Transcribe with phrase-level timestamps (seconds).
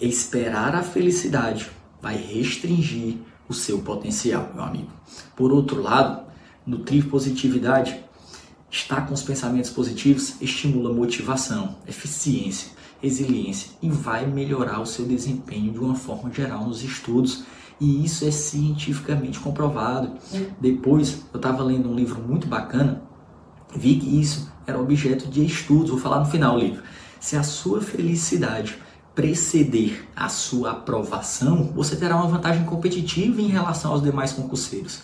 [0.00, 4.90] Esperar a felicidade vai restringir o seu potencial, meu amigo.
[5.36, 6.22] Por outro lado,
[6.66, 8.00] nutrir positividade,
[8.70, 12.70] estar com os pensamentos positivos estimula motivação, eficiência,
[13.02, 17.44] resiliência e vai melhorar o seu desempenho de uma forma geral nos estudos.
[17.78, 20.12] E isso é cientificamente comprovado.
[20.58, 23.02] Depois, eu estava lendo um livro muito bacana,
[23.74, 25.90] vi que isso era objeto de estudos.
[25.90, 26.82] Vou falar no final do livro.
[27.18, 28.78] Se a sua felicidade
[29.20, 35.02] preceder a sua aprovação, você terá uma vantagem competitiva em relação aos demais concurseiros.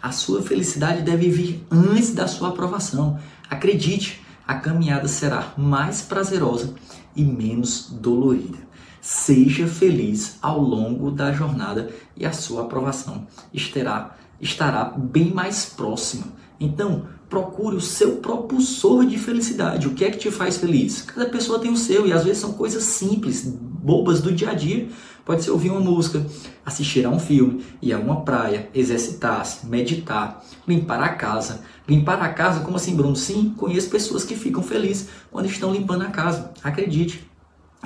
[0.00, 3.20] A sua felicidade deve vir antes da sua aprovação.
[3.50, 6.72] Acredite, a caminhada será mais prazerosa
[7.14, 8.56] e menos dolorida.
[9.00, 16.26] Seja feliz ao longo da jornada e a sua aprovação estará, estará bem mais próxima.
[16.60, 19.86] Então, procure o seu propulsor de felicidade.
[19.86, 21.02] O que é que te faz feliz?
[21.02, 24.54] Cada pessoa tem o seu e às vezes são coisas simples, bobas do dia a
[24.54, 24.88] dia.
[25.24, 26.24] Pode ser ouvir uma música,
[26.64, 31.60] assistir a um filme, ir a uma praia, exercitar-se, meditar, limpar a casa.
[31.86, 33.14] Limpar a casa, como assim, Bruno?
[33.14, 36.50] Sim, conheço pessoas que ficam felizes quando estão limpando a casa.
[36.64, 37.28] Acredite.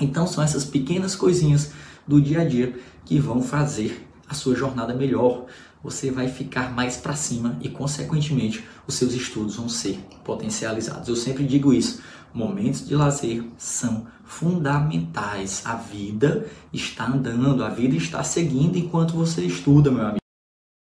[0.01, 1.73] Então são essas pequenas coisinhas
[2.07, 5.47] do dia a dia que vão fazer a sua jornada melhor.
[5.83, 11.09] Você vai ficar mais para cima e, consequentemente, os seus estudos vão ser potencializados.
[11.09, 12.01] Eu sempre digo isso.
[12.33, 15.63] Momentos de lazer são fundamentais.
[15.65, 20.22] A vida está andando, a vida está seguindo enquanto você estuda, meu amigo.